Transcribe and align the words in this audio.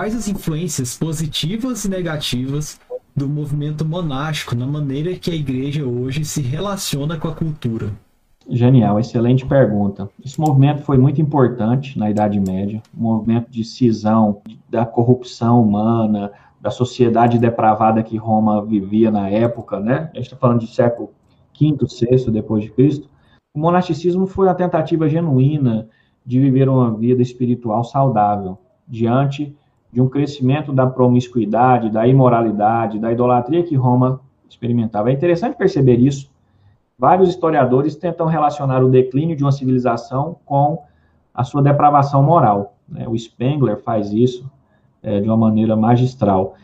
quais 0.00 0.16
as 0.16 0.28
influências 0.28 0.96
positivas 0.96 1.84
e 1.84 1.90
negativas 1.90 2.80
do 3.14 3.28
movimento 3.28 3.84
monástico 3.84 4.54
na 4.54 4.66
maneira 4.66 5.14
que 5.14 5.30
a 5.30 5.34
igreja 5.34 5.84
hoje 5.84 6.24
se 6.24 6.40
relaciona 6.40 7.18
com 7.18 7.28
a 7.28 7.34
cultura? 7.34 7.92
Genial, 8.48 8.98
excelente 8.98 9.44
pergunta. 9.44 10.08
Esse 10.24 10.40
movimento 10.40 10.80
foi 10.84 10.96
muito 10.96 11.20
importante 11.20 11.98
na 11.98 12.08
Idade 12.08 12.40
Média, 12.40 12.82
um 12.96 13.02
movimento 13.02 13.50
de 13.50 13.62
cisão 13.62 14.40
da 14.70 14.86
corrupção 14.86 15.62
humana, 15.62 16.32
da 16.58 16.70
sociedade 16.70 17.38
depravada 17.38 18.02
que 18.02 18.16
Roma 18.16 18.64
vivia 18.64 19.10
na 19.10 19.28
época, 19.28 19.78
né? 19.80 20.08
A 20.14 20.16
gente 20.16 20.28
está 20.28 20.36
falando 20.36 20.60
de 20.60 20.68
século 20.68 21.10
V, 21.60 21.76
VI 21.76 22.30
depois 22.30 22.64
de 22.64 22.70
Cristo. 22.70 23.06
O 23.54 23.60
monasticismo 23.60 24.26
foi 24.26 24.46
uma 24.46 24.54
tentativa 24.54 25.06
genuína 25.10 25.90
de 26.24 26.40
viver 26.40 26.70
uma 26.70 26.90
vida 26.90 27.20
espiritual 27.20 27.84
saudável 27.84 28.56
diante 28.88 29.54
de 29.92 30.00
um 30.00 30.08
crescimento 30.08 30.72
da 30.72 30.86
promiscuidade, 30.86 31.90
da 31.90 32.06
imoralidade, 32.06 32.98
da 32.98 33.12
idolatria 33.12 33.62
que 33.62 33.74
Roma 33.74 34.20
experimentava. 34.48 35.10
É 35.10 35.12
interessante 35.12 35.56
perceber 35.56 35.96
isso. 35.96 36.30
Vários 36.98 37.30
historiadores 37.30 37.96
tentam 37.96 38.26
relacionar 38.26 38.84
o 38.84 38.90
declínio 38.90 39.36
de 39.36 39.42
uma 39.42 39.52
civilização 39.52 40.36
com 40.44 40.82
a 41.34 41.42
sua 41.44 41.62
depravação 41.62 42.22
moral. 42.22 42.74
Né? 42.88 43.08
O 43.08 43.16
Spengler 43.16 43.78
faz 43.82 44.12
isso 44.12 44.50
é, 45.02 45.20
de 45.20 45.26
uma 45.26 45.36
maneira 45.36 45.74
magistral. 45.74 46.54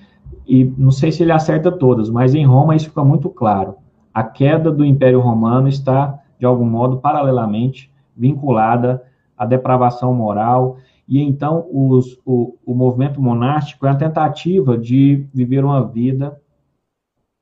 E 0.47 0.65
não 0.77 0.91
sei 0.91 1.11
se 1.11 1.23
ele 1.23 1.33
acerta 1.33 1.73
todas, 1.73 2.11
mas 2.11 2.35
em 2.35 2.45
Roma 2.45 2.77
isso 2.77 2.89
fica 2.89 3.05
muito 3.05 3.29
claro. 3.29 3.77
A 4.13 4.23
queda 4.23 4.71
do 4.71 4.85
Império 4.85 5.21
Romano 5.21 5.69
está, 5.69 6.19
de 6.39 6.47
algum 6.47 6.65
modo, 6.65 6.99
paralelamente 6.99 7.91
vinculada 8.17 9.03
à 9.37 9.45
depravação 9.45 10.15
moral 10.15 10.79
e 11.09 11.21
então 11.21 11.69
os, 11.73 12.19
o, 12.25 12.57
o 12.65 12.75
movimento 12.75 13.21
monástico 13.21 13.87
é 13.87 13.91
a 13.91 13.97
tentativa 13.97 14.77
de 14.77 15.27
viver 15.33 15.65
uma 15.65 15.87
vida 15.87 16.41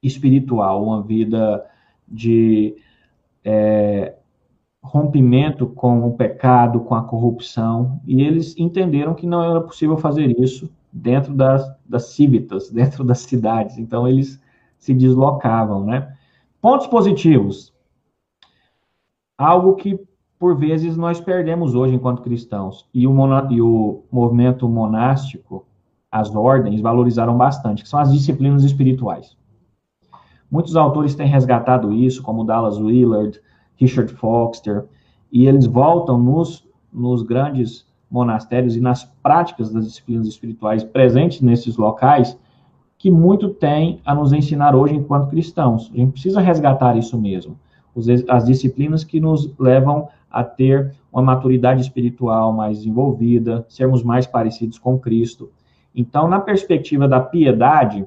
espiritual, 0.03 0.85
uma 0.85 1.03
vida 1.03 1.65
de 2.07 2.77
é, 3.43 4.15
rompimento 4.83 5.67
com 5.67 6.07
o 6.07 6.15
pecado, 6.15 6.81
com 6.81 6.95
a 6.95 7.03
corrupção, 7.03 8.01
e 8.07 8.21
eles 8.23 8.55
entenderam 8.59 9.15
que 9.15 9.27
não 9.27 9.43
era 9.43 9.61
possível 9.63 9.97
fazer 9.97 10.39
isso 10.39 10.71
dentro 10.93 11.35
das, 11.35 11.67
das 11.87 12.17
dentro 12.71 13.03
das 13.03 13.21
cidades, 13.21 13.79
então 13.79 14.07
eles 14.07 14.39
se 14.79 14.93
deslocavam, 14.93 15.87
né? 15.87 16.15
Pontos 16.61 16.87
positivos. 16.87 17.73
Algo 19.39 19.75
que 19.75 19.99
por 20.45 20.55
vezes 20.59 20.95
nós 20.95 21.23
perdemos 21.23 21.75
hoje 21.75 21.95
enquanto 21.95 22.21
cristãos. 22.21 22.87
E 22.93 23.07
o, 23.07 23.15
e 23.51 23.63
o 23.63 24.03
movimento 24.13 24.69
monástico, 24.69 25.65
as 26.13 26.37
ordens, 26.37 26.83
valorizaram 26.83 27.35
bastante, 27.35 27.83
que 27.83 27.89
são 27.89 27.99
as 27.99 28.13
disciplinas 28.13 28.63
espirituais. 28.63 29.39
Muitos 30.51 30.77
autores 30.77 31.15
têm 31.15 31.27
resgatado 31.27 31.95
isso, 31.95 32.23
como 32.23 32.45
Dallas 32.45 32.77
Willard, 32.77 33.41
Richard 33.77 34.13
Foster, 34.13 34.85
e 35.33 35.47
eles 35.47 35.65
voltam 35.65 36.19
nos, 36.19 36.69
nos 36.93 37.23
grandes 37.23 37.87
monastérios 38.11 38.77
e 38.77 38.83
nas 38.83 39.03
práticas 39.23 39.73
das 39.73 39.87
disciplinas 39.87 40.27
espirituais 40.29 40.85
presentes 40.85 41.41
nesses 41.41 41.79
locais, 41.79 42.39
que 42.99 43.11
muito 43.11 43.49
tem 43.49 43.99
a 44.05 44.15
nos 44.15 44.31
ensinar 44.31 44.77
hoje 44.77 44.95
enquanto 44.95 45.31
cristãos. 45.31 45.91
A 45.95 45.97
gente 45.97 46.13
precisa 46.13 46.39
resgatar 46.39 46.99
isso 46.99 47.19
mesmo. 47.19 47.57
As 48.29 48.45
disciplinas 48.45 49.05
que 49.05 49.21
nos 49.21 49.51
levam 49.59 50.09
a 50.35 50.43
ter 50.43 50.93
uma 51.13 51.23
maturidade 51.23 51.81
espiritual 51.81 52.53
mais 52.53 52.79
desenvolvida, 52.79 53.65
sermos 53.69 54.03
mais 54.03 54.27
parecidos 54.27 54.81
com 54.81 54.99
Cristo. 54.99 55.53
Então, 55.95 56.27
na 56.27 56.41
perspectiva 56.41 57.07
da 57.07 57.21
piedade, 57.21 58.05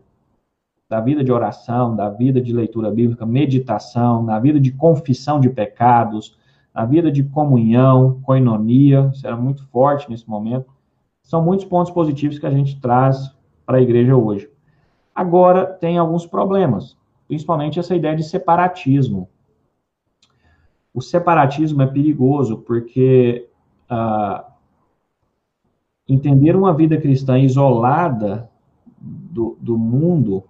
da 0.90 1.00
vida 1.00 1.24
de 1.24 1.32
oração, 1.32 1.96
da 1.96 2.10
vida 2.10 2.42
de 2.42 2.52
leitura 2.52 2.92
bíblica, 2.92 3.26
meditação, 3.26 4.22
na 4.24 4.38
vida 4.42 4.60
de 4.60 4.74
confissão 4.74 5.40
de 5.40 5.50
pecados, 5.50 6.38
na 6.76 6.84
vida 6.84 7.10
de 7.10 7.24
comunhão, 7.24 8.20
coinonia, 8.24 9.10
isso 9.14 9.26
era 9.26 9.38
muito 9.38 9.66
forte 9.68 10.10
nesse 10.10 10.30
momento. 10.30 10.70
São 11.24 11.42
muitos 11.42 11.66
pontos 11.66 11.94
positivos 11.94 12.38
que 12.38 12.46
a 12.46 12.52
gente 12.52 12.78
traz 12.82 13.34
para 13.66 13.78
a 13.78 13.82
igreja 13.82 14.18
hoje. 14.18 14.50
Agora, 15.16 15.66
tem 15.66 15.98
alguns 15.98 16.26
problemas, 16.26 16.98
principalmente 17.26 17.80
essa 17.80 17.96
ideia 17.96 18.18
de 18.18 18.24
separatismo 18.24 19.30
o 20.98 21.02
separatismo 21.02 21.84
é 21.84 21.86
perigoso 21.86 22.58
porque 22.58 23.48
ah, 23.88 24.44
entender 26.10 26.56
uma 26.56 26.74
vida 26.74 27.00
cristã 27.00 27.38
isolada 27.38 28.50
do, 29.00 29.56
do 29.62 29.78
mundo 29.78 30.44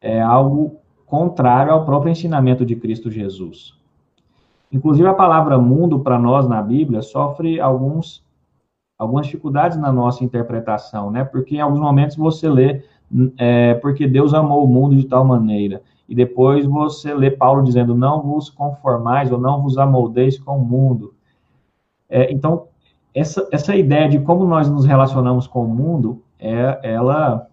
é 0.00 0.22
algo 0.22 0.80
contrário 1.04 1.70
ao 1.70 1.84
próprio 1.84 2.10
ensinamento 2.10 2.64
de 2.64 2.76
Cristo 2.76 3.10
Jesus. 3.10 3.78
Inclusive, 4.72 5.06
a 5.06 5.12
palavra 5.12 5.58
mundo, 5.58 6.00
para 6.00 6.18
nós 6.18 6.48
na 6.48 6.62
Bíblia, 6.62 7.02
sofre 7.02 7.60
alguns, 7.60 8.24
algumas 8.98 9.26
dificuldades 9.26 9.76
na 9.76 9.92
nossa 9.92 10.24
interpretação, 10.24 11.10
né? 11.10 11.24
Porque 11.24 11.56
em 11.56 11.60
alguns 11.60 11.80
momentos 11.80 12.16
você 12.16 12.48
lê, 12.48 12.82
é, 13.38 13.74
porque 13.74 14.06
Deus 14.06 14.34
amou 14.34 14.64
o 14.64 14.68
mundo 14.68 14.96
de 14.96 15.04
tal 15.04 15.24
maneira 15.24 15.82
e 16.08 16.14
depois 16.14 16.64
você 16.64 17.12
lê 17.14 17.30
Paulo 17.30 17.62
dizendo: 17.62 17.94
não 17.94 18.22
vos 18.22 18.48
conformais 18.48 19.30
ou 19.32 19.38
não 19.38 19.62
vos 19.62 19.76
amoldeis 19.76 20.38
com 20.38 20.58
o 20.58 20.64
mundo. 20.64 21.14
É, 22.08 22.32
então, 22.32 22.66
essa, 23.14 23.46
essa 23.50 23.74
ideia 23.74 24.08
de 24.08 24.18
como 24.20 24.44
nós 24.44 24.68
nos 24.70 24.84
relacionamos 24.84 25.46
com 25.46 25.64
o 25.64 25.68
mundo, 25.68 26.22
é, 26.38 26.78
ela 26.82 27.48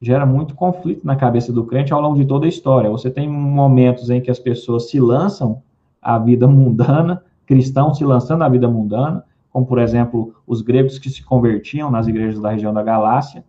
gera 0.00 0.26
muito 0.26 0.54
conflito 0.54 1.06
na 1.06 1.14
cabeça 1.14 1.52
do 1.52 1.64
crente 1.64 1.92
ao 1.92 2.00
longo 2.00 2.16
de 2.16 2.24
toda 2.24 2.46
a 2.46 2.48
história. 2.48 2.90
Você 2.90 3.10
tem 3.10 3.28
momentos 3.28 4.10
em 4.10 4.20
que 4.20 4.30
as 4.30 4.38
pessoas 4.38 4.90
se 4.90 4.98
lançam 4.98 5.62
à 6.00 6.18
vida 6.18 6.48
mundana, 6.48 7.22
cristãos 7.46 7.98
se 7.98 8.04
lançando 8.04 8.42
à 8.42 8.48
vida 8.48 8.68
mundana, 8.68 9.24
como, 9.50 9.66
por 9.66 9.78
exemplo, 9.78 10.34
os 10.46 10.62
gregos 10.62 10.98
que 10.98 11.10
se 11.10 11.22
convertiam 11.22 11.90
nas 11.90 12.08
igrejas 12.08 12.40
da 12.40 12.50
região 12.50 12.72
da 12.72 12.82
Galácia, 12.82 13.44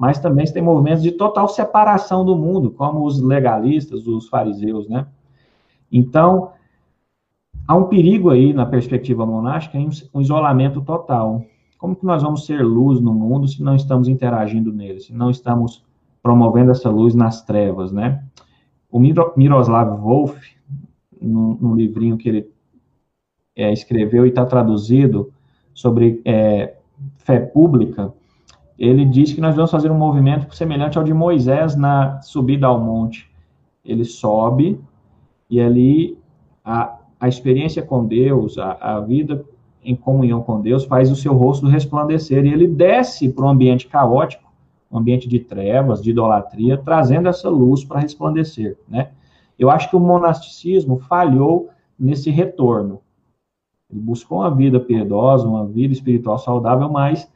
mas 0.00 0.18
também 0.18 0.46
tem 0.46 0.62
movimentos 0.62 1.02
de 1.02 1.12
total 1.12 1.46
separação 1.46 2.24
do 2.24 2.34
mundo, 2.34 2.70
como 2.70 3.04
os 3.04 3.20
legalistas, 3.20 4.06
os 4.06 4.30
fariseus, 4.30 4.88
né? 4.88 5.06
Então, 5.92 6.52
há 7.68 7.76
um 7.76 7.84
perigo 7.84 8.30
aí 8.30 8.54
na 8.54 8.64
perspectiva 8.64 9.26
monástica 9.26 9.76
em 9.76 9.90
um 10.14 10.22
isolamento 10.22 10.80
total. 10.80 11.44
Como 11.76 11.94
que 11.94 12.06
nós 12.06 12.22
vamos 12.22 12.46
ser 12.46 12.64
luz 12.64 12.98
no 12.98 13.12
mundo 13.12 13.46
se 13.46 13.62
não 13.62 13.76
estamos 13.76 14.08
interagindo 14.08 14.72
nele, 14.72 15.00
se 15.00 15.12
não 15.12 15.28
estamos 15.28 15.84
promovendo 16.22 16.70
essa 16.70 16.88
luz 16.88 17.14
nas 17.14 17.42
trevas, 17.42 17.92
né? 17.92 18.24
O 18.90 18.98
Miroslav 18.98 20.00
Wolf, 20.00 20.34
num, 21.20 21.74
livrinho 21.74 22.16
que 22.16 22.30
ele 22.30 22.50
é, 23.54 23.70
escreveu 23.70 24.24
e 24.24 24.30
está 24.30 24.46
traduzido 24.46 25.30
sobre 25.74 26.22
é, 26.24 26.74
fé 27.18 27.38
pública, 27.38 28.14
ele 28.80 29.04
diz 29.04 29.34
que 29.34 29.42
nós 29.42 29.54
vamos 29.54 29.70
fazer 29.70 29.90
um 29.90 29.98
movimento 29.98 30.52
semelhante 30.54 30.96
ao 30.96 31.04
de 31.04 31.12
Moisés 31.12 31.76
na 31.76 32.22
subida 32.22 32.66
ao 32.66 32.80
monte. 32.80 33.30
Ele 33.84 34.06
sobe 34.06 34.80
e 35.50 35.60
ali 35.60 36.16
a, 36.64 36.96
a 37.20 37.28
experiência 37.28 37.82
com 37.82 38.06
Deus, 38.06 38.56
a, 38.56 38.78
a 38.80 39.00
vida 39.00 39.44
em 39.84 39.94
comunhão 39.94 40.42
com 40.42 40.62
Deus, 40.62 40.86
faz 40.86 41.10
o 41.10 41.16
seu 41.16 41.34
rosto 41.34 41.66
resplandecer. 41.66 42.46
E 42.46 42.52
ele 42.52 42.66
desce 42.66 43.28
para 43.28 43.44
um 43.44 43.50
ambiente 43.50 43.86
caótico, 43.86 44.50
um 44.90 44.96
ambiente 44.96 45.28
de 45.28 45.40
trevas, 45.40 46.02
de 46.02 46.10
idolatria, 46.10 46.78
trazendo 46.78 47.28
essa 47.28 47.50
luz 47.50 47.84
para 47.84 48.00
resplandecer. 48.00 48.78
Né? 48.88 49.10
Eu 49.58 49.70
acho 49.70 49.90
que 49.90 49.96
o 49.96 50.00
monasticismo 50.00 50.98
falhou 51.00 51.68
nesse 51.98 52.30
retorno. 52.30 53.00
Ele 53.90 54.00
buscou 54.00 54.38
uma 54.38 54.50
vida 54.50 54.80
piedosa, 54.80 55.46
uma 55.46 55.66
vida 55.66 55.92
espiritual 55.92 56.38
saudável, 56.38 56.88
mas 56.88 57.30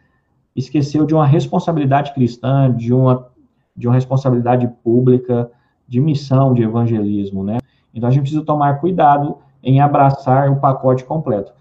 esqueceu 0.55 1.05
de 1.05 1.15
uma 1.15 1.27
responsabilidade 1.27 2.13
cristã, 2.15 2.73
de 2.75 2.93
uma, 2.93 3.29
de 3.77 3.89
uma 3.89 3.95
responsabilidade 3.95 4.69
pública, 4.83 5.51
de 5.87 6.01
missão 6.01 6.55
de 6.55 6.63
evangelismo, 6.63 7.43
né? 7.45 7.59
Então 7.95 8.09
a 8.09 8.13
gente 8.13 8.23
precisa 8.23 8.45
tomar 8.45 8.81
cuidado 8.81 9.39
em 9.63 9.81
abraçar 9.81 10.51
o 10.51 10.57
pacote 10.57 11.05
completo. 11.05 11.53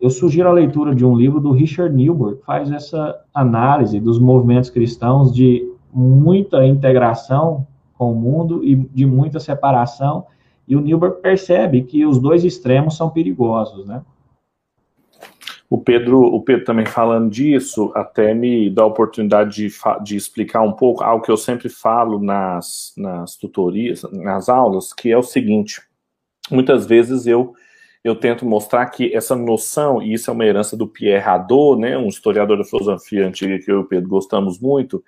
Eu 0.00 0.10
sugiro 0.10 0.48
a 0.48 0.52
leitura 0.52 0.94
de 0.94 1.04
um 1.04 1.16
livro 1.16 1.40
do 1.40 1.52
Richard 1.52 1.94
Newberg, 1.94 2.38
que 2.38 2.44
faz 2.44 2.70
essa 2.70 3.18
análise 3.32 4.00
dos 4.00 4.18
movimentos 4.18 4.70
cristãos 4.70 5.32
de 5.32 5.66
muita 5.92 6.66
integração 6.66 7.66
com 7.96 8.12
o 8.12 8.14
mundo 8.14 8.64
e 8.64 8.74
de 8.74 9.06
muita 9.06 9.38
separação, 9.38 10.26
e 10.66 10.74
o 10.74 10.80
Newberg 10.80 11.20
percebe 11.20 11.82
que 11.82 12.04
os 12.04 12.18
dois 12.18 12.44
extremos 12.44 12.96
são 12.96 13.10
perigosos, 13.10 13.86
né? 13.86 14.02
O 15.68 15.78
Pedro, 15.78 16.20
o 16.20 16.42
Pedro 16.42 16.64
também 16.64 16.86
falando 16.86 17.30
disso, 17.30 17.90
até 17.94 18.34
me 18.34 18.70
dá 18.70 18.82
a 18.82 18.86
oportunidade 18.86 19.68
de, 19.68 19.74
de 20.02 20.16
explicar 20.16 20.60
um 20.60 20.72
pouco 20.72 21.02
algo 21.02 21.24
que 21.24 21.30
eu 21.30 21.36
sempre 21.36 21.68
falo 21.68 22.20
nas, 22.20 22.92
nas 22.96 23.36
tutorias, 23.36 24.02
nas 24.12 24.48
aulas, 24.48 24.92
que 24.92 25.10
é 25.10 25.16
o 25.16 25.22
seguinte: 25.22 25.82
muitas 26.50 26.86
vezes 26.86 27.26
eu 27.26 27.54
eu 28.04 28.14
tento 28.14 28.44
mostrar 28.44 28.84
que 28.86 29.16
essa 29.16 29.34
noção, 29.34 30.02
e 30.02 30.12
isso 30.12 30.30
é 30.30 30.34
uma 30.34 30.44
herança 30.44 30.76
do 30.76 30.86
Pierre 30.86 31.26
Hadot, 31.26 31.80
né, 31.80 31.96
um 31.96 32.08
historiador 32.08 32.58
da 32.58 32.64
filosofia 32.64 33.26
antiga 33.26 33.58
que 33.58 33.72
eu 33.72 33.76
e 33.76 33.80
o 33.80 33.86
Pedro 33.86 34.10
gostamos 34.10 34.60
muito, 34.60 35.02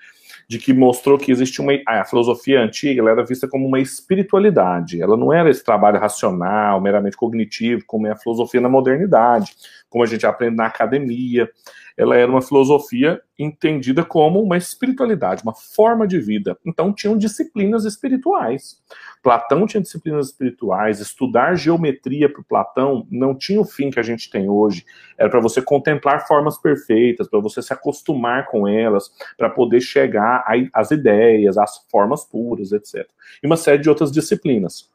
de 0.48 0.58
que 0.58 0.72
mostrou 0.72 1.18
que 1.18 1.30
existe 1.30 1.60
uma 1.60 1.72
a 1.86 2.04
filosofia 2.06 2.62
antiga, 2.62 3.02
ela 3.02 3.10
era 3.10 3.24
vista 3.24 3.46
como 3.46 3.66
uma 3.66 3.80
espiritualidade. 3.80 5.02
Ela 5.02 5.16
não 5.16 5.30
era 5.30 5.50
esse 5.50 5.62
trabalho 5.62 6.00
racional, 6.00 6.80
meramente 6.80 7.16
cognitivo, 7.16 7.82
como 7.86 8.06
é 8.06 8.12
a 8.12 8.16
filosofia 8.16 8.62
na 8.62 8.68
modernidade, 8.68 9.54
como 9.96 10.04
a 10.04 10.06
gente 10.06 10.26
aprende 10.26 10.56
na 10.56 10.66
academia 10.66 11.50
ela 11.96 12.14
era 12.14 12.30
uma 12.30 12.42
filosofia 12.42 13.20
entendida 13.38 14.04
como 14.04 14.42
uma 14.42 14.56
espiritualidade, 14.56 15.42
uma 15.42 15.54
forma 15.54 16.06
de 16.06 16.20
vida. 16.20 16.56
Então 16.64 16.92
tinham 16.92 17.16
disciplinas 17.16 17.84
espirituais. 17.86 18.82
Platão 19.22 19.66
tinha 19.66 19.80
disciplinas 19.80 20.26
espirituais. 20.26 21.00
Estudar 21.00 21.56
geometria 21.56 22.30
para 22.30 22.42
Platão 22.42 23.06
não 23.10 23.34
tinha 23.34 23.60
o 23.60 23.64
fim 23.64 23.90
que 23.90 23.98
a 23.98 24.02
gente 24.02 24.28
tem 24.28 24.48
hoje. 24.48 24.84
Era 25.16 25.30
para 25.30 25.40
você 25.40 25.62
contemplar 25.62 26.26
formas 26.26 26.58
perfeitas, 26.58 27.28
para 27.28 27.40
você 27.40 27.62
se 27.62 27.72
acostumar 27.72 28.46
com 28.46 28.68
elas, 28.68 29.10
para 29.38 29.48
poder 29.48 29.80
chegar 29.80 30.44
às 30.74 30.90
ideias, 30.90 31.56
às 31.56 31.78
formas 31.90 32.24
puras, 32.24 32.72
etc. 32.72 33.08
E 33.42 33.46
uma 33.46 33.56
série 33.56 33.78
de 33.78 33.88
outras 33.88 34.12
disciplinas. 34.12 34.90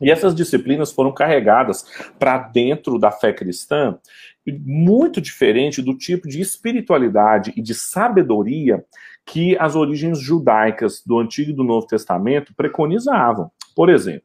E 0.00 0.10
essas 0.10 0.34
disciplinas 0.34 0.92
foram 0.92 1.12
carregadas 1.12 1.84
para 2.18 2.38
dentro 2.38 2.98
da 2.98 3.10
fé 3.10 3.32
cristã, 3.32 3.98
muito 4.52 5.20
diferente 5.20 5.82
do 5.82 5.96
tipo 5.96 6.28
de 6.28 6.40
espiritualidade 6.40 7.52
e 7.56 7.62
de 7.62 7.74
sabedoria 7.74 8.84
que 9.26 9.56
as 9.58 9.76
origens 9.76 10.18
judaicas 10.18 11.02
do 11.04 11.18
Antigo 11.18 11.50
e 11.50 11.54
do 11.54 11.64
Novo 11.64 11.86
Testamento 11.86 12.54
preconizavam. 12.54 13.50
Por 13.76 13.90
exemplo, 13.90 14.22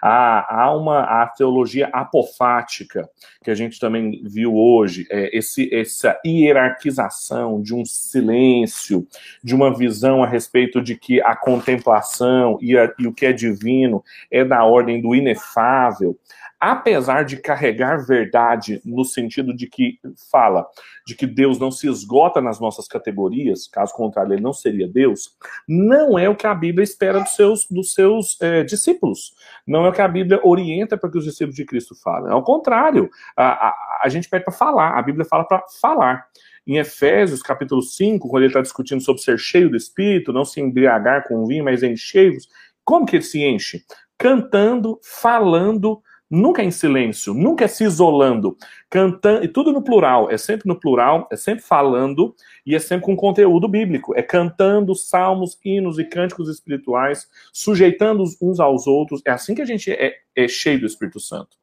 Há, 0.00 0.62
há 0.62 0.76
uma 0.76 1.00
a 1.00 1.26
teologia 1.26 1.88
apofática, 1.92 3.08
que 3.42 3.50
a 3.50 3.54
gente 3.54 3.78
também 3.78 4.22
viu 4.24 4.56
hoje, 4.56 5.06
é, 5.10 5.36
esse, 5.36 5.72
essa 5.74 6.18
hierarquização 6.24 7.60
de 7.60 7.74
um 7.74 7.84
silêncio, 7.84 9.06
de 9.42 9.54
uma 9.54 9.76
visão 9.76 10.22
a 10.22 10.26
respeito 10.26 10.80
de 10.80 10.96
que 10.96 11.20
a 11.20 11.34
contemplação 11.36 12.58
e, 12.60 12.76
a, 12.76 12.92
e 12.98 13.06
o 13.06 13.12
que 13.12 13.26
é 13.26 13.32
divino 13.32 14.02
é 14.30 14.44
da 14.44 14.64
ordem 14.64 15.00
do 15.00 15.14
inefável 15.14 16.18
apesar 16.58 17.24
de 17.24 17.36
carregar 17.36 18.04
verdade 18.04 18.80
no 18.84 19.04
sentido 19.04 19.54
de 19.54 19.66
que 19.66 19.98
fala 20.30 20.66
de 21.06 21.14
que 21.14 21.26
Deus 21.26 21.58
não 21.58 21.70
se 21.70 21.86
esgota 21.88 22.40
nas 22.40 22.58
nossas 22.58 22.88
categorias, 22.88 23.68
caso 23.68 23.94
contrário, 23.94 24.32
ele 24.32 24.42
não 24.42 24.52
seria 24.52 24.88
Deus, 24.88 25.36
não 25.68 26.18
é 26.18 26.28
o 26.28 26.34
que 26.34 26.46
a 26.46 26.54
Bíblia 26.54 26.82
espera 26.82 27.20
dos 27.20 27.34
seus, 27.34 27.66
dos 27.70 27.94
seus 27.94 28.40
é, 28.40 28.64
discípulos. 28.64 29.34
Não 29.66 29.84
é 29.84 29.88
o 29.88 29.92
que 29.92 30.00
a 30.00 30.08
Bíblia 30.08 30.40
orienta 30.44 30.96
para 30.96 31.10
que 31.10 31.18
os 31.18 31.24
discípulos 31.24 31.56
de 31.56 31.64
Cristo 31.64 31.94
falem. 31.94 32.32
Ao 32.32 32.42
contrário, 32.42 33.10
a, 33.36 33.68
a, 33.68 34.00
a 34.04 34.08
gente 34.08 34.28
pede 34.28 34.44
para 34.44 34.54
falar, 34.54 34.96
a 34.96 35.02
Bíblia 35.02 35.24
fala 35.24 35.44
para 35.44 35.62
falar. 35.80 36.26
Em 36.66 36.78
Efésios, 36.78 37.42
capítulo 37.42 37.82
5, 37.82 38.28
quando 38.28 38.42
ele 38.42 38.50
está 38.50 38.60
discutindo 38.60 39.00
sobre 39.00 39.22
ser 39.22 39.38
cheio 39.38 39.70
do 39.70 39.76
Espírito, 39.76 40.32
não 40.32 40.44
se 40.44 40.60
embriagar 40.60 41.26
com 41.26 41.46
vinho, 41.46 41.64
mas 41.64 41.82
enchei-vos, 41.82 42.48
como 42.84 43.06
que 43.06 43.16
ele 43.16 43.22
se 43.22 43.42
enche? 43.42 43.84
Cantando, 44.18 44.98
falando, 45.02 46.00
Nunca 46.28 46.62
em 46.62 46.72
silêncio, 46.72 47.32
nunca 47.32 47.68
se 47.68 47.84
isolando, 47.84 48.56
cantando, 48.90 49.44
e 49.44 49.48
tudo 49.48 49.72
no 49.72 49.80
plural, 49.80 50.28
é 50.28 50.36
sempre 50.36 50.66
no 50.66 50.78
plural, 50.78 51.28
é 51.30 51.36
sempre 51.36 51.64
falando 51.64 52.34
e 52.64 52.74
é 52.74 52.80
sempre 52.80 53.06
com 53.06 53.14
conteúdo 53.14 53.68
bíblico, 53.68 54.12
é 54.16 54.22
cantando 54.22 54.92
salmos, 54.94 55.56
hinos 55.64 56.00
e 56.00 56.04
cânticos 56.04 56.48
espirituais, 56.48 57.28
sujeitando 57.52 58.24
uns 58.42 58.58
aos 58.58 58.88
outros, 58.88 59.22
é 59.24 59.30
assim 59.30 59.54
que 59.54 59.62
a 59.62 59.66
gente 59.66 59.92
é, 59.92 60.16
é 60.34 60.48
cheio 60.48 60.80
do 60.80 60.86
Espírito 60.86 61.20
Santo. 61.20 61.56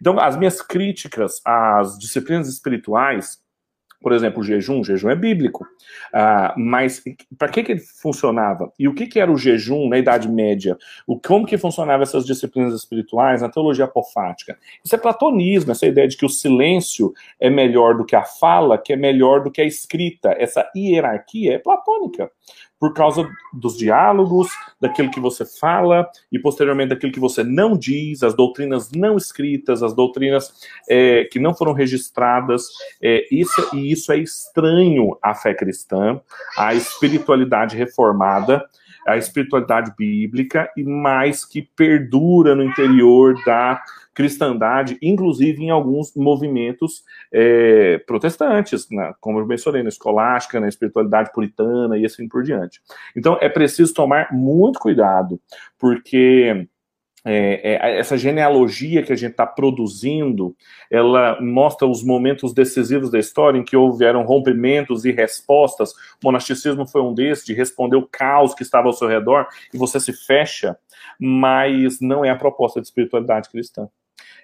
Então, 0.00 0.18
as 0.20 0.36
minhas 0.36 0.60
críticas 0.60 1.40
às 1.44 1.98
disciplinas 1.98 2.48
espirituais, 2.48 3.39
por 4.00 4.12
exemplo, 4.12 4.40
o 4.40 4.44
jejum, 4.44 4.80
o 4.80 4.84
jejum 4.84 5.10
é 5.10 5.14
bíblico. 5.14 5.66
Ah, 6.12 6.54
mas 6.56 7.02
para 7.38 7.48
que, 7.48 7.62
que 7.62 7.72
ele 7.72 7.80
funcionava? 7.80 8.72
E 8.78 8.88
o 8.88 8.94
que, 8.94 9.06
que 9.06 9.20
era 9.20 9.30
o 9.30 9.36
jejum 9.36 9.88
na 9.88 9.98
Idade 9.98 10.28
Média? 10.28 10.76
O, 11.06 11.18
como 11.20 11.46
que 11.46 11.58
funcionavam 11.58 12.02
essas 12.02 12.24
disciplinas 12.24 12.74
espirituais 12.74 13.42
na 13.42 13.48
teologia 13.48 13.84
apofática? 13.84 14.58
Isso 14.84 14.94
é 14.94 14.98
platonismo, 14.98 15.72
essa 15.72 15.86
ideia 15.86 16.08
de 16.08 16.16
que 16.16 16.24
o 16.24 16.30
silêncio 16.30 17.12
é 17.38 17.50
melhor 17.50 17.96
do 17.96 18.04
que 18.04 18.16
a 18.16 18.24
fala, 18.24 18.78
que 18.78 18.92
é 18.92 18.96
melhor 18.96 19.42
do 19.42 19.50
que 19.50 19.60
a 19.60 19.66
escrita. 19.66 20.34
Essa 20.38 20.68
hierarquia 20.74 21.54
é 21.54 21.58
platônica 21.58 22.30
por 22.80 22.94
causa 22.94 23.30
dos 23.52 23.76
diálogos, 23.76 24.48
daquilo 24.80 25.10
que 25.10 25.20
você 25.20 25.44
fala 25.44 26.08
e 26.32 26.38
posteriormente 26.38 26.88
daquilo 26.88 27.12
que 27.12 27.20
você 27.20 27.44
não 27.44 27.76
diz, 27.76 28.22
as 28.22 28.34
doutrinas 28.34 28.90
não 28.90 29.18
escritas, 29.18 29.82
as 29.82 29.94
doutrinas 29.94 30.50
é, 30.88 31.24
que 31.30 31.38
não 31.38 31.54
foram 31.54 31.74
registradas. 31.74 32.68
É, 33.02 33.26
isso, 33.30 33.68
e 33.74 33.92
isso 33.92 34.10
é 34.10 34.16
estranho 34.16 35.16
à 35.22 35.34
fé 35.34 35.52
cristã, 35.52 36.18
à 36.56 36.74
espiritualidade 36.74 37.76
reformada, 37.76 38.64
à 39.06 39.18
espiritualidade 39.18 39.92
bíblica 39.96 40.70
e 40.74 40.82
mais 40.82 41.44
que 41.44 41.62
perdura 41.62 42.54
no 42.54 42.64
interior 42.64 43.34
da 43.44 43.82
cristandade, 44.20 44.98
inclusive 45.00 45.62
em 45.62 45.70
alguns 45.70 46.14
movimentos 46.14 47.02
é, 47.32 47.96
protestantes, 48.06 48.86
né, 48.90 49.14
como 49.18 49.38
eu 49.38 49.46
mencionei, 49.46 49.82
na 49.82 49.88
escolástica, 49.88 50.60
na 50.60 50.68
espiritualidade 50.68 51.32
puritana 51.32 51.96
e 51.96 52.04
assim 52.04 52.28
por 52.28 52.42
diante. 52.42 52.82
Então 53.16 53.38
é 53.40 53.48
preciso 53.48 53.94
tomar 53.94 54.30
muito 54.30 54.78
cuidado, 54.78 55.40
porque 55.78 56.68
é, 57.24 57.76
é, 57.76 57.98
essa 57.98 58.18
genealogia 58.18 59.02
que 59.02 59.12
a 59.12 59.16
gente 59.16 59.30
está 59.30 59.46
produzindo, 59.46 60.54
ela 60.90 61.40
mostra 61.40 61.88
os 61.88 62.04
momentos 62.04 62.52
decisivos 62.52 63.10
da 63.10 63.18
história 63.18 63.58
em 63.58 63.64
que 63.64 63.76
houveram 63.76 64.22
rompimentos 64.22 65.06
e 65.06 65.12
respostas. 65.12 65.92
O 65.92 66.24
monasticismo 66.24 66.86
foi 66.86 67.00
um 67.00 67.14
desses, 67.14 67.46
de 67.46 67.54
responder 67.54 67.96
o 67.96 68.06
caos 68.06 68.54
que 68.54 68.62
estava 68.62 68.86
ao 68.86 68.92
seu 68.92 69.08
redor, 69.08 69.46
e 69.72 69.78
você 69.78 69.98
se 69.98 70.12
fecha, 70.12 70.76
mas 71.18 72.02
não 72.02 72.22
é 72.22 72.28
a 72.28 72.36
proposta 72.36 72.82
de 72.82 72.86
espiritualidade 72.86 73.48
cristã. 73.48 73.88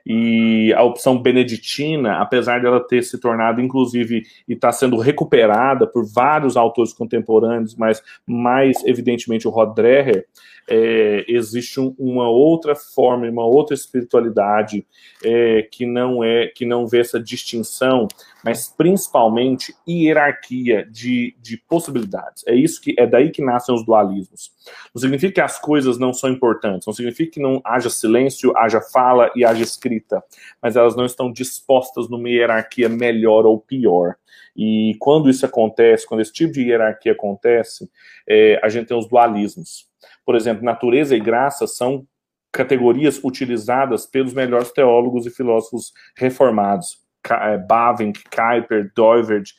E 0.07 0.73
a 0.75 0.85
opção 0.85 1.21
beneditina, 1.21 2.21
apesar 2.21 2.63
dela 2.63 2.79
ter 2.79 3.03
se 3.03 3.19
tornado, 3.19 3.61
inclusive, 3.61 4.23
e 4.49 4.53
está 4.53 4.71
sendo 4.71 4.99
recuperada 4.99 5.85
por 5.85 6.07
vários 6.07 6.57
autores 6.57 6.93
contemporâneos, 6.93 7.75
mas 7.75 8.01
mais 8.25 8.85
evidentemente 8.85 9.49
o 9.49 9.51
Rod 9.51 9.75
Dreher, 9.75 10.25
é, 10.69 11.25
existe 11.29 11.81
um, 11.81 11.95
uma 11.99 12.29
outra 12.29 12.75
forma, 12.75 13.29
uma 13.29 13.45
outra 13.45 13.75
espiritualidade 13.75 14.87
é, 15.25 15.63
que 15.63 15.87
não 15.87 16.23
é 16.23 16.49
que 16.49 16.65
não 16.65 16.87
vê 16.87 17.01
essa 17.01 17.21
distinção, 17.21 18.09
mas 18.47 18.69
principalmente 18.69 19.75
hierarquia 19.89 20.87
de, 20.89 21.35
de 21.41 21.57
possibilidades. 21.69 22.45
É 22.47 22.55
isso 22.55 22.81
que 22.81 22.95
é 22.97 23.05
daí 23.05 23.33
que 23.33 23.43
nascem 23.43 23.75
os 23.75 23.85
dualismos. 23.85 24.53
Não 24.95 25.03
significa 25.03 25.33
que 25.33 25.41
as 25.41 25.59
coisas 25.59 25.99
não 25.99 26.15
são 26.15 26.31
importantes, 26.31 26.87
não 26.87 26.95
significa 26.95 27.33
que 27.33 27.41
não 27.41 27.61
haja 27.65 27.91
silêncio, 27.91 28.57
haja 28.57 28.81
fala 28.81 29.33
e 29.35 29.45
haja 29.45 29.65
escrita, 29.65 30.23
mas 30.63 30.77
elas 30.77 30.95
não 30.95 31.05
estão 31.05 31.33
dispostas 31.33 32.09
numa 32.09 32.29
hierarquia 32.29 32.89
melhor 32.89 33.47
ou 33.47 33.59
pior. 33.59 34.15
E 34.57 34.95
quando 35.01 35.29
isso 35.29 35.45
acontece, 35.45 36.07
quando 36.07 36.21
esse 36.21 36.33
tipo 36.33 36.53
de 36.53 36.63
hierarquia 36.63 37.11
acontece, 37.11 37.91
é, 38.29 38.61
a 38.63 38.69
gente 38.69 38.87
tem 38.87 38.97
os 38.97 39.09
dualismos. 39.09 39.89
Por 40.25 40.37
exemplo, 40.37 40.65
natureza 40.65 41.17
e 41.17 41.21
graça 41.21 41.67
são 41.67 42.07
categorias 42.53 43.19
utilizadas 43.25 44.07
pelos 44.07 44.33
melhores 44.33 44.71
teólogos 44.71 45.27
e 45.27 45.31
filósofos 45.31 45.93
reformados. 46.17 47.05
É, 47.31 47.59
Bavinck, 47.59 48.25
Kuyper, 48.31 48.91
Doivert, 48.95 49.51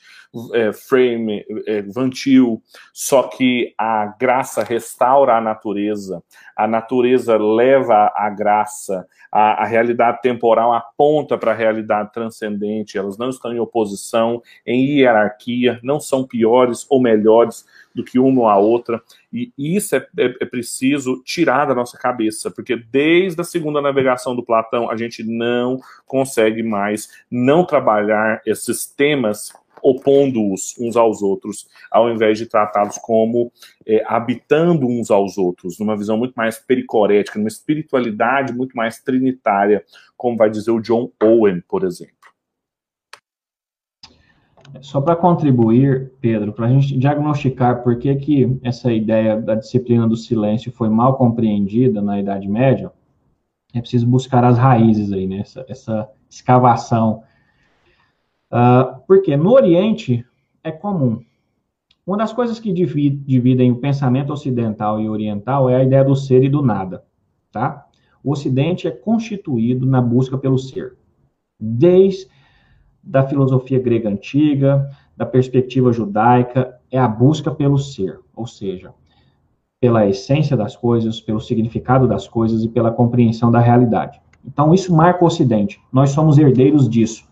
é, 0.53 0.72
Frame, 0.74 1.46
é, 1.65 1.81
Van 1.81 2.10
Til, 2.10 2.62
só 2.93 3.24
que 3.24 3.74
a 3.77 4.05
graça 4.19 4.63
restaura 4.63 5.38
a 5.38 5.41
natureza, 5.41 6.24
a 6.55 6.67
natureza 6.67 7.38
leva 7.38 8.12
a 8.15 8.29
graça, 8.29 9.07
a, 9.31 9.63
a 9.63 9.65
realidade 9.65 10.22
temporal 10.22 10.74
aponta 10.74 11.38
para 11.38 11.51
a 11.51 11.55
realidade 11.55 12.12
transcendente, 12.12 12.98
elas 12.98 13.17
não 13.17 13.29
estão 13.29 13.53
em 13.53 13.60
oposição, 13.60 14.41
em 14.65 15.00
hierarquia, 15.00 15.79
não 15.84 16.00
são 16.00 16.25
piores 16.25 16.86
ou 16.89 17.01
melhores 17.01 17.65
do 17.93 18.03
que 18.03 18.19
uma 18.19 18.41
ou 18.41 18.48
a 18.48 18.57
outra, 18.57 19.01
e 19.34 19.51
isso 19.57 19.96
é, 19.96 20.07
é, 20.17 20.36
é, 20.41 20.46
preciso 20.46 21.22
tirar 21.24 21.65
da 21.65 21.75
nossa 21.75 21.98
cabeça, 21.98 22.51
porque 22.51 22.75
desde 22.75 23.41
a 23.41 23.43
segunda 23.43 23.81
navegação 23.81 24.36
do 24.36 24.43
Platão, 24.43 24.89
a 24.89 24.96
gente 24.96 25.24
não 25.24 25.79
consegue 26.05 26.63
mais 26.63 27.10
não 27.29 27.65
trabalhar 27.65 28.41
esses 28.46 28.86
temas 28.86 29.51
opondo-os 29.81 30.75
uns 30.79 30.96
aos 30.96 31.22
outros, 31.22 31.67
ao 31.91 32.12
invés 32.12 32.38
de 32.38 32.46
tratá-los 32.46 32.98
como 32.98 33.51
é, 33.86 34.03
habitando 34.05 34.88
uns 34.88 35.12
aos 35.12 35.38
outros, 35.38 35.79
numa 35.79 35.98
visão 35.98 36.17
muito 36.17 36.34
mais 36.36 36.57
pericorética, 36.57 37.39
numa 37.39 37.48
espiritualidade 37.48 38.53
muito 38.53 38.75
mais 38.75 39.00
trinitária, 39.00 39.84
como 40.15 40.38
vai 40.38 40.50
dizer 40.50 40.72
o 40.72 40.81
John 40.81 41.12
Owen, 41.22 41.62
por 41.67 41.84
exemplo. 41.84 42.17
Só 44.81 45.00
para 45.00 45.15
contribuir, 45.15 46.12
Pedro, 46.19 46.51
para 46.51 46.67
a 46.67 46.69
gente 46.69 46.98
diagnosticar 46.98 47.84
por 47.84 47.98
que, 47.98 48.13
que 48.15 48.60
essa 48.62 48.91
ideia 48.91 49.39
da 49.39 49.55
disciplina 49.55 50.07
do 50.07 50.17
silêncio 50.17 50.72
foi 50.72 50.89
mal 50.89 51.17
compreendida 51.17 52.01
na 52.01 52.19
Idade 52.19 52.48
Média, 52.48 52.91
é 53.74 53.79
preciso 53.79 54.07
buscar 54.07 54.43
as 54.43 54.57
raízes 54.57 55.12
aí, 55.12 55.27
né? 55.27 55.39
Essa, 55.39 55.65
essa 55.67 56.10
escavação. 56.29 57.24
Uh, 58.51 59.01
porque 59.08 59.36
no 59.36 59.51
Oriente 59.51 60.25
é 60.63 60.72
comum. 60.72 61.22
Uma 62.06 62.18
das 62.18 62.32
coisas 62.32 62.60
que 62.60 62.72
dividem 62.72 63.72
o 63.72 63.80
pensamento 63.80 64.32
ocidental 64.32 65.01
e 65.01 65.10
oriental 65.10 65.70
é 65.70 65.75
a 65.75 65.84
ideia 65.84 66.06
do 66.06 66.16
ser 66.16 66.42
e 66.44 66.50
do 66.50 66.62
nada, 66.62 67.04
tá? 67.51 67.86
O 68.24 68.32
Ocidente 68.32 68.88
é 68.88 68.92
constituído 68.92 69.86
na 69.86 70.01
busca 70.01 70.38
pelo 70.38 70.58
ser, 70.58 70.96
desde 71.60 72.27
da 73.04 73.27
filosofia 73.27 73.80
grega 73.80 74.10
antiga, 74.10 74.89
da 75.16 75.25
perspectiva 75.25 75.92
judaica, 75.92 76.80
é 76.92 76.98
a 76.98 77.08
busca 77.08 77.51
pelo 77.51 77.77
ser, 77.77 78.20
ou 78.36 78.48
seja, 78.48 78.94
pela 79.80 80.08
essência 80.08 80.56
das 80.56 80.75
coisas, 80.75 81.20
pelo 81.20 81.39
significado 81.39 82.08
das 82.08 82.27
coisas 82.27 82.63
e 82.63 82.70
pela 82.70 82.92
compreensão 82.92 83.51
da 83.51 83.60
realidade. 83.60 84.20
Então, 84.46 84.74
isso 84.74 84.96
marca 84.96 85.24
o 85.24 85.27
Ocidente. 85.27 85.80
Nós 85.92 86.12
somos 86.12 86.38
herdeiros 86.38 86.89
disso, 86.89 87.26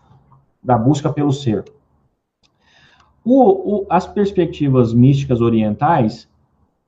da 0.66 0.76
busca 0.76 1.12
pelo 1.12 1.32
ser. 1.32 1.64
O, 3.24 3.76
o, 3.76 3.86
as 3.88 4.04
perspectivas 4.04 4.92
místicas 4.92 5.40
orientais 5.40 6.28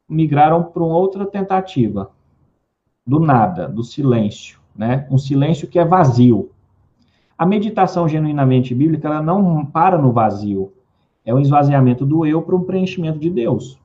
migraram 0.08 0.64
para 0.64 0.82
uma 0.82 0.96
outra 0.96 1.24
tentativa, 1.24 2.10
do 3.06 3.20
nada, 3.20 3.68
do 3.68 3.84
silêncio, 3.84 4.58
né? 4.74 5.06
Um 5.08 5.16
silêncio 5.16 5.68
que 5.68 5.78
é 5.78 5.84
vazio. 5.84 6.50
A 7.38 7.46
meditação 7.46 8.08
genuinamente 8.08 8.74
bíblica 8.74 9.06
ela 9.06 9.22
não 9.22 9.64
para 9.64 9.96
no 9.96 10.12
vazio, 10.12 10.72
é 11.24 11.32
o 11.32 11.38
esvaziamento 11.38 12.04
do 12.04 12.26
eu 12.26 12.42
para 12.42 12.56
um 12.56 12.64
preenchimento 12.64 13.18
de 13.18 13.30
Deus. 13.30 13.78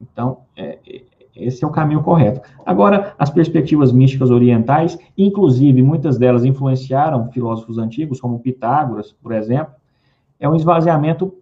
Então, 0.00 0.42
é, 0.56 0.78
é, 0.86 1.02
esse 1.36 1.64
é 1.64 1.66
o 1.66 1.70
caminho 1.70 2.02
correto. 2.02 2.40
Agora, 2.64 3.14
as 3.18 3.30
perspectivas 3.30 3.92
místicas 3.92 4.30
orientais, 4.30 4.98
inclusive 5.18 5.82
muitas 5.82 6.16
delas 6.16 6.44
influenciaram 6.44 7.30
filósofos 7.32 7.78
antigos, 7.78 8.20
como 8.20 8.38
Pitágoras, 8.38 9.12
por 9.12 9.32
exemplo, 9.32 9.74
é 10.38 10.48
um 10.48 10.56
esvaziamento 10.56 11.34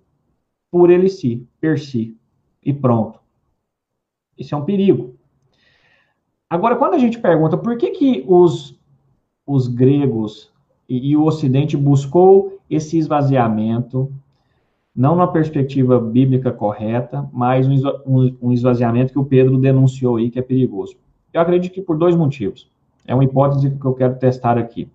por 0.71 0.89
ele 0.89 1.09
si, 1.09 1.47
per 1.61 1.79
si, 1.79 2.17
e 2.65 2.73
pronto. 2.73 3.21
Isso 4.39 4.55
é 4.55 4.59
um 4.59 4.65
perigo. 4.65 5.15
Agora, 6.49 6.77
quando 6.77 6.95
a 6.95 6.99
gente 6.99 7.19
pergunta 7.19 7.57
por 7.57 7.77
que, 7.77 7.91
que 7.91 8.25
os, 8.27 8.79
os 9.47 9.69
gregos 9.69 10.53
e, 10.89 11.11
e 11.11 11.17
o 11.17 11.25
Ocidente 11.25 11.77
buscou 11.77 12.59
esse 12.69 12.99
esvaziamento 12.99 14.13
não 14.95 15.17
na 15.17 15.27
perspectiva 15.27 15.99
bíblica 15.99 16.53
correta, 16.53 17.29
mas 17.33 17.67
um 18.07 18.53
esvaziamento 18.53 19.13
que 19.13 19.19
o 19.19 19.25
Pedro 19.25 19.57
denunciou 19.59 20.17
aí 20.17 20.31
que 20.31 20.39
é 20.39 20.43
perigoso. 20.43 20.97
Eu 21.33 21.41
acredito 21.41 21.73
que 21.73 21.81
por 21.81 21.97
dois 21.97 22.15
motivos. 22.15 22.71
É 23.07 23.15
uma 23.15 23.25
hipótese 23.25 23.71
que 23.71 23.85
eu 23.85 23.95
quero 23.95 24.17
testar 24.17 24.59
aqui. 24.59 24.89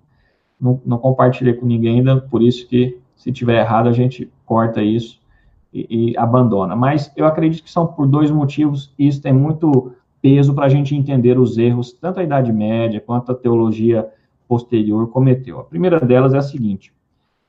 Não, 0.60 0.80
não 0.86 0.98
compartilhei 0.98 1.54
com 1.54 1.66
ninguém 1.66 1.98
ainda, 1.98 2.22
por 2.22 2.42
isso 2.42 2.68
que 2.68 3.00
se 3.16 3.32
tiver 3.32 3.60
errado 3.60 3.89
a 3.89 3.92
gente 3.92 4.32
corta 4.46 4.82
isso 4.82 5.20
e, 5.74 6.12
e 6.12 6.18
abandona. 6.18 6.75
Mas 6.75 7.12
eu 7.16 7.25
acredito 7.25 7.63
que 7.63 7.72
são 7.72 7.88
por 7.88 8.08
dois 8.08 8.32
motivos 8.32 8.94
e 8.98 9.08
isso 9.08 9.22
tem 9.22 9.34
muito 9.34 9.92
peso 10.22 10.54
para 10.54 10.66
a 10.66 10.70
gente 10.70 10.96
entender 10.96 11.38
os 11.39 11.58
erros, 11.58 11.92
tanto 11.92 12.20
a 12.20 12.24
Idade 12.24 12.51
Média 12.54 13.01
quanto 13.01 13.32
a 13.32 13.36
teologia 13.36 14.08
posterior 14.48 15.10
cometeu. 15.10 15.60
A 15.60 15.63
primeira 15.63 16.00
delas 16.00 16.34
é 16.34 16.38
a 16.38 16.42
seguinte: 16.42 16.94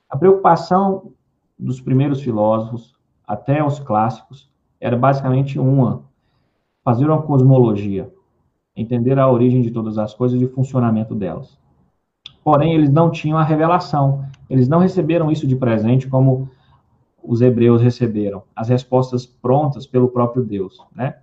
a 0.09 0.17
preocupação 0.17 1.13
dos 1.59 1.81
primeiros 1.81 2.23
filósofos 2.23 2.95
até 3.27 3.65
os 3.65 3.79
clássicos, 3.79 4.49
era 4.81 4.97
basicamente 4.97 5.59
uma: 5.59 6.03
fazer 6.85 7.07
uma 7.07 7.23
cosmologia, 7.23 8.13
entender 8.77 9.19
a 9.19 9.31
origem 9.31 9.61
de 9.61 9.71
todas 9.71 9.99
as 9.99 10.15
coisas 10.15 10.41
e 10.41 10.45
o 10.45 10.53
funcionamento 10.53 11.15
delas. 11.15 11.59
Porém, 12.45 12.75
eles 12.75 12.91
não 12.91 13.11
tinham 13.11 13.37
a 13.37 13.45
revelação, 13.45 14.25
eles 14.49 14.69
não 14.69 14.79
receberam 14.79 15.31
isso 15.31 15.47
de 15.47 15.57
presente 15.57 16.07
como 16.07 16.49
os 17.23 17.43
hebreus 17.43 17.83
receberam, 17.83 18.43
as 18.57 18.69
respostas 18.69 19.27
prontas 19.27 19.87
pelo 19.87 20.09
próprio 20.09 20.43
Deus, 20.43 20.79
né? 20.95 21.17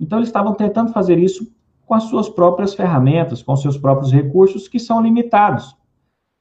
Então, 0.00 0.18
eles 0.18 0.28
estavam 0.28 0.54
tentando 0.54 0.92
fazer 0.92 1.18
isso 1.18 1.50
com 1.86 1.94
as 1.94 2.04
suas 2.04 2.28
próprias 2.28 2.74
ferramentas, 2.74 3.42
com 3.42 3.54
seus 3.56 3.78
próprios 3.78 4.10
recursos, 4.10 4.66
que 4.66 4.78
são 4.78 5.00
limitados. 5.00 5.76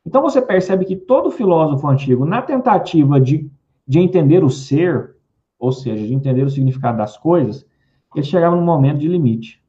Então 0.05 0.21
você 0.21 0.41
percebe 0.41 0.85
que 0.85 0.95
todo 0.95 1.31
filósofo 1.31 1.87
antigo, 1.87 2.25
na 2.25 2.41
tentativa 2.41 3.19
de, 3.19 3.49
de 3.87 3.99
entender 3.99 4.43
o 4.43 4.49
ser, 4.49 5.15
ou 5.57 5.71
seja, 5.71 6.05
de 6.05 6.13
entender 6.13 6.43
o 6.43 6.49
significado 6.49 6.97
das 6.97 7.17
coisas, 7.17 7.65
ele 8.15 8.25
chegava 8.25 8.55
num 8.55 8.63
momento 8.63 8.99
de 8.99 9.07
limite. 9.07 9.61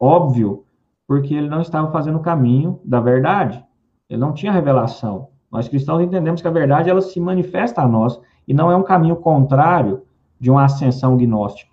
Óbvio, 0.00 0.64
porque 1.06 1.34
ele 1.34 1.48
não 1.48 1.60
estava 1.60 1.92
fazendo 1.92 2.16
o 2.16 2.22
caminho 2.22 2.80
da 2.84 3.00
verdade. 3.00 3.62
Ele 4.08 4.20
não 4.20 4.32
tinha 4.32 4.50
revelação. 4.50 5.28
Nós 5.50 5.68
cristãos 5.68 6.02
entendemos 6.02 6.40
que 6.40 6.48
a 6.48 6.52
verdade 6.52 6.88
ela 6.88 7.00
se 7.00 7.20
manifesta 7.20 7.82
a 7.82 7.88
nós 7.88 8.18
e 8.48 8.54
não 8.54 8.70
é 8.70 8.76
um 8.76 8.82
caminho 8.82 9.16
contrário 9.16 10.02
de 10.40 10.50
uma 10.50 10.64
ascensão 10.64 11.16
gnóstica. 11.16 11.70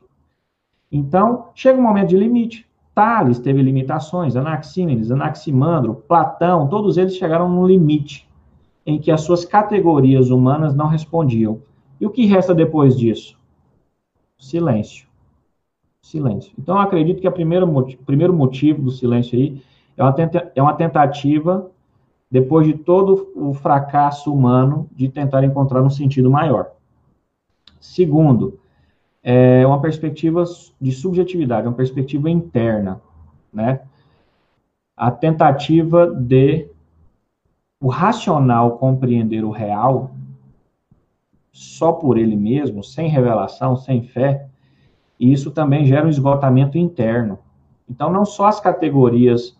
Então, 0.91 1.47
chega 1.55 1.79
um 1.79 1.83
momento 1.83 2.09
de 2.09 2.17
limite. 2.17 2.68
Tales 2.99 3.39
teve 3.39 3.61
limitações, 3.61 4.35
Anaxímenes, 4.35 5.09
Anaximandro, 5.09 6.03
Platão, 6.05 6.67
todos 6.67 6.97
eles 6.97 7.15
chegaram 7.15 7.47
num 7.47 7.65
limite 7.65 8.27
em 8.85 8.99
que 8.99 9.09
as 9.09 9.21
suas 9.21 9.45
categorias 9.45 10.29
humanas 10.29 10.75
não 10.75 10.87
respondiam. 10.87 11.61
E 11.97 12.05
o 12.05 12.09
que 12.09 12.25
resta 12.25 12.53
depois 12.53 12.97
disso? 12.97 13.39
Silêncio. 14.37 15.07
Silêncio. 16.01 16.51
Então, 16.59 16.75
eu 16.75 16.81
acredito 16.81 17.21
que 17.21 17.27
o 17.29 17.31
primeiro 18.05 18.33
motivo 18.33 18.81
do 18.81 18.91
silêncio 18.91 19.39
aí 19.39 19.61
é 19.95 20.51
é 20.55 20.61
uma 20.61 20.73
tentativa, 20.73 21.71
depois 22.29 22.67
de 22.67 22.73
todo 22.73 23.31
o 23.33 23.53
fracasso 23.53 24.33
humano, 24.33 24.89
de 24.91 25.07
tentar 25.07 25.45
encontrar 25.45 25.81
um 25.81 25.89
sentido 25.89 26.29
maior. 26.29 26.71
Segundo, 27.79 28.59
é 29.23 29.65
uma 29.65 29.81
perspectiva 29.81 30.43
de 30.79 30.91
subjetividade, 30.91 31.67
uma 31.67 31.73
perspectiva 31.73 32.29
interna, 32.29 33.01
né? 33.51 33.81
A 34.95 35.11
tentativa 35.11 36.07
de 36.07 36.69
o 37.81 37.87
racional 37.87 38.77
compreender 38.77 39.43
o 39.43 39.51
real 39.51 40.11
só 41.51 41.91
por 41.91 42.17
ele 42.17 42.35
mesmo, 42.35 42.83
sem 42.83 43.07
revelação, 43.09 43.75
sem 43.75 44.03
fé, 44.03 44.47
e 45.19 45.31
isso 45.31 45.51
também 45.51 45.85
gera 45.85 46.05
um 46.05 46.09
esgotamento 46.09 46.77
interno. 46.77 47.39
Então, 47.89 48.11
não 48.11 48.23
só 48.23 48.47
as 48.47 48.59
categorias 48.59 49.57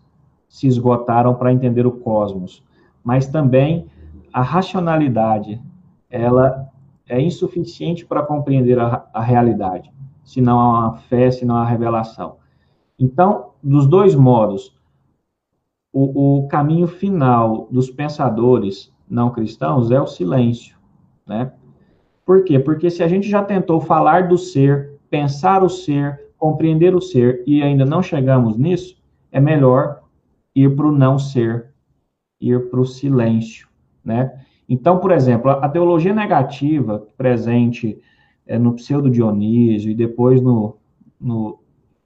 se 0.48 0.66
esgotaram 0.66 1.34
para 1.34 1.52
entender 1.52 1.86
o 1.86 1.92
cosmos, 1.92 2.62
mas 3.04 3.26
também 3.26 3.86
a 4.32 4.42
racionalidade, 4.42 5.60
ela 6.08 6.69
é 7.10 7.20
insuficiente 7.20 8.06
para 8.06 8.22
compreender 8.22 8.78
a, 8.78 9.06
a 9.12 9.20
realidade, 9.20 9.92
se 10.24 10.40
não 10.40 10.76
há 10.76 10.92
fé, 10.94 11.30
se 11.30 11.44
não 11.44 11.56
há 11.56 11.64
revelação. 11.64 12.36
Então, 12.98 13.50
dos 13.62 13.86
dois 13.86 14.14
modos, 14.14 14.78
o, 15.92 16.44
o 16.44 16.48
caminho 16.48 16.86
final 16.86 17.66
dos 17.70 17.90
pensadores 17.90 18.94
não 19.08 19.30
cristãos 19.30 19.90
é 19.90 20.00
o 20.00 20.06
silêncio, 20.06 20.78
né? 21.26 21.52
Por 22.24 22.44
quê? 22.44 22.60
Porque 22.60 22.90
se 22.90 23.02
a 23.02 23.08
gente 23.08 23.28
já 23.28 23.42
tentou 23.42 23.80
falar 23.80 24.28
do 24.28 24.38
ser, 24.38 25.00
pensar 25.10 25.64
o 25.64 25.68
ser, 25.68 26.28
compreender 26.38 26.94
o 26.94 27.00
ser 27.00 27.42
e 27.44 27.60
ainda 27.60 27.84
não 27.84 28.02
chegamos 28.02 28.56
nisso, 28.56 29.02
é 29.32 29.40
melhor 29.40 30.02
ir 30.54 30.76
para 30.76 30.86
o 30.86 30.92
não 30.92 31.18
ser, 31.18 31.74
ir 32.40 32.70
para 32.70 32.80
o 32.80 32.86
silêncio, 32.86 33.68
né? 34.04 34.44
Então, 34.70 34.98
por 34.98 35.10
exemplo, 35.10 35.50
a 35.50 35.68
teologia 35.68 36.14
negativa 36.14 37.04
presente 37.16 38.00
é, 38.46 38.56
no 38.56 38.74
pseudo 38.74 39.10
Dionísio 39.10 39.90
e 39.90 39.94
depois 39.96 40.40
no, 40.40 40.76
no 41.20 41.58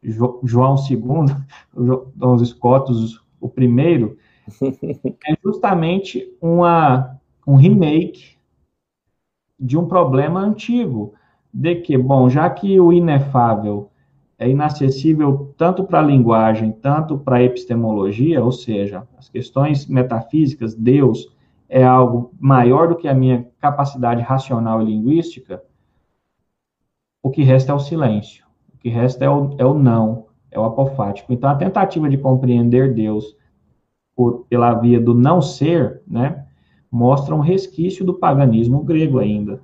João 0.02 0.74
II, 0.76 0.98
Dom 2.16 2.38
Scotus, 2.42 3.22
o 3.38 3.50
primeiro, 3.50 4.16
é 5.28 5.36
justamente 5.44 6.34
uma, 6.40 7.20
um 7.46 7.56
remake 7.56 8.38
de 9.60 9.76
um 9.76 9.86
problema 9.86 10.40
antigo, 10.40 11.12
de 11.52 11.76
que, 11.76 11.98
bom, 11.98 12.30
já 12.30 12.48
que 12.48 12.80
o 12.80 12.94
inefável 12.94 13.90
é 14.38 14.48
inacessível 14.48 15.54
tanto 15.58 15.84
para 15.84 16.00
a 16.00 16.02
linguagem, 16.02 16.72
tanto 16.72 17.18
para 17.18 17.36
a 17.36 17.42
epistemologia, 17.42 18.42
ou 18.42 18.50
seja, 18.50 19.06
as 19.18 19.28
questões 19.28 19.86
metafísicas, 19.86 20.74
Deus, 20.74 21.34
é 21.68 21.82
algo 21.82 22.32
maior 22.38 22.88
do 22.88 22.96
que 22.96 23.08
a 23.08 23.14
minha 23.14 23.46
capacidade 23.60 24.22
racional 24.22 24.82
e 24.82 24.84
linguística, 24.84 25.62
o 27.22 27.30
que 27.30 27.42
resta 27.42 27.72
é 27.72 27.74
o 27.74 27.80
silêncio, 27.80 28.44
o 28.74 28.78
que 28.78 28.88
resta 28.88 29.24
é 29.24 29.30
o, 29.30 29.54
é 29.58 29.64
o 29.64 29.74
não, 29.74 30.26
é 30.50 30.58
o 30.58 30.64
apofático. 30.64 31.32
Então, 31.32 31.48
a 31.48 31.54
tentativa 31.54 32.08
de 32.08 32.18
compreender 32.18 32.92
Deus 32.92 33.36
por, 34.14 34.44
pela 34.48 34.74
via 34.74 35.00
do 35.00 35.14
não 35.14 35.40
ser, 35.40 36.02
né, 36.06 36.44
mostra 36.90 37.34
um 37.34 37.40
resquício 37.40 38.04
do 38.04 38.14
paganismo 38.14 38.82
grego 38.84 39.18
ainda. 39.18 39.60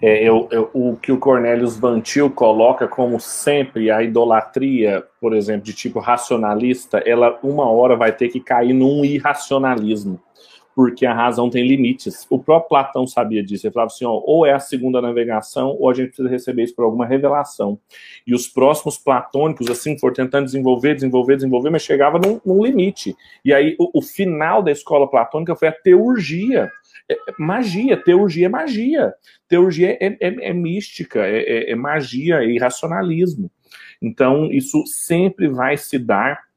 É, 0.00 0.22
eu, 0.22 0.48
eu, 0.52 0.70
o 0.72 0.96
que 0.96 1.10
o 1.10 1.18
Cornelius 1.18 1.76
Vantil 1.76 2.30
coloca 2.30 2.86
como 2.86 3.18
sempre 3.18 3.90
a 3.90 4.00
idolatria, 4.00 5.04
por 5.20 5.34
exemplo, 5.34 5.64
de 5.64 5.72
tipo 5.72 5.98
racionalista, 5.98 6.98
ela 6.98 7.36
uma 7.42 7.68
hora 7.68 7.96
vai 7.96 8.12
ter 8.12 8.28
que 8.28 8.38
cair 8.38 8.72
num 8.72 9.04
irracionalismo 9.04 10.20
porque 10.78 11.04
a 11.04 11.12
razão 11.12 11.50
tem 11.50 11.66
limites. 11.66 12.24
O 12.30 12.38
próprio 12.38 12.68
Platão 12.68 13.04
sabia 13.04 13.42
disso. 13.42 13.66
Ele 13.66 13.74
falava 13.74 13.90
assim: 13.92 14.04
ó, 14.04 14.22
ou 14.24 14.46
é 14.46 14.52
a 14.52 14.60
segunda 14.60 15.02
navegação, 15.02 15.76
ou 15.76 15.90
a 15.90 15.92
gente 15.92 16.10
precisa 16.10 16.28
receber 16.28 16.62
isso 16.62 16.76
por 16.76 16.84
alguma 16.84 17.04
revelação. 17.04 17.80
E 18.24 18.32
os 18.32 18.46
próximos 18.46 18.96
platônicos, 18.96 19.68
assim, 19.68 19.98
foram 19.98 20.14
tentando 20.14 20.44
desenvolver, 20.44 20.94
desenvolver, 20.94 21.34
desenvolver, 21.34 21.70
mas 21.70 21.82
chegava 21.82 22.20
num, 22.20 22.40
num 22.46 22.64
limite. 22.64 23.16
E 23.44 23.52
aí, 23.52 23.74
o, 23.76 23.98
o, 23.98 24.00
final 24.00 24.62
da 24.62 24.70
escola 24.70 25.10
platônica 25.10 25.56
foi 25.56 25.66
a 25.66 25.72
teurgia. 25.72 26.70
É, 27.08 27.14
é 27.14 27.34
magia, 27.40 27.96
teurgia 27.96 28.46
é 28.46 28.48
magia. 28.48 29.12
Teurgia 29.48 29.98
é, 30.00 30.16
é, 30.20 30.50
é 30.50 30.52
mística, 30.54 31.26
é, 31.26 31.72
é, 31.72 31.74
magia, 31.74 32.36
é 32.36 32.46
irracionalismo. 32.46 33.50
Então, 34.00 34.48
isso 34.52 34.86
sempre 34.86 35.48
vai 35.48 35.76
se 35.76 35.98
dar 35.98 36.47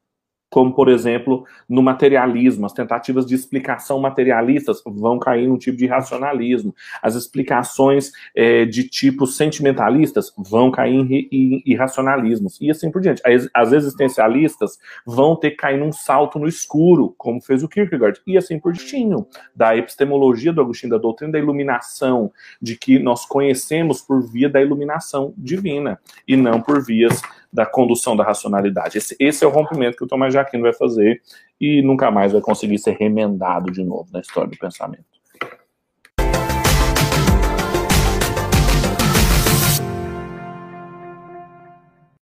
como, 0.51 0.73
por 0.73 0.89
exemplo, 0.89 1.45
no 1.67 1.81
materialismo. 1.81 2.65
As 2.65 2.73
tentativas 2.73 3.25
de 3.25 3.33
explicação 3.33 3.99
materialistas 3.99 4.83
vão 4.85 5.17
cair 5.17 5.47
num 5.47 5.57
tipo 5.57 5.77
de 5.77 5.87
racionalismo. 5.87 6.75
As 7.01 7.15
explicações 7.15 8.11
é, 8.35 8.65
de 8.65 8.83
tipo 8.83 9.25
sentimentalistas 9.25 10.33
vão 10.37 10.69
cair 10.69 10.93
em, 10.93 11.29
em 11.31 11.63
irracionalismos. 11.65 12.59
E 12.59 12.69
assim 12.69 12.91
por 12.91 13.01
diante. 13.01 13.21
As 13.53 13.71
existencialistas 13.71 14.77
vão 15.05 15.37
ter 15.37 15.51
que 15.51 15.57
cair 15.57 15.79
num 15.79 15.93
salto 15.93 16.37
no 16.37 16.47
escuro, 16.47 17.15
como 17.17 17.41
fez 17.41 17.63
o 17.63 17.69
Kierkegaard. 17.69 18.19
E 18.27 18.37
assim 18.37 18.59
por 18.59 18.73
diante. 18.73 19.25
Da 19.55 19.75
epistemologia 19.77 20.51
do 20.51 20.59
Agostinho, 20.59 20.91
da 20.91 20.97
doutrina 20.97 21.31
da 21.31 21.39
iluminação, 21.39 22.29
de 22.61 22.75
que 22.75 22.99
nós 22.99 23.25
conhecemos 23.25 24.01
por 24.01 24.21
via 24.21 24.49
da 24.49 24.61
iluminação 24.61 25.33
divina 25.37 25.97
e 26.27 26.35
não 26.35 26.61
por 26.61 26.83
vias 26.83 27.21
da 27.51 27.65
condução 27.65 28.15
da 28.15 28.23
racionalidade. 28.23 28.97
Esse, 28.97 29.15
esse 29.19 29.43
é 29.43 29.47
o 29.47 29.51
rompimento 29.51 29.97
que 29.97 30.03
o 30.03 30.07
Tomás 30.07 30.33
de 30.33 30.39
Aquino 30.39 30.63
vai 30.63 30.73
fazer 30.73 31.21
e 31.59 31.81
nunca 31.81 32.09
mais 32.09 32.31
vai 32.31 32.41
conseguir 32.41 32.79
ser 32.79 32.91
remendado 32.91 33.71
de 33.71 33.83
novo 33.83 34.09
na 34.11 34.19
história 34.19 34.49
do 34.49 34.57
pensamento. 34.57 35.10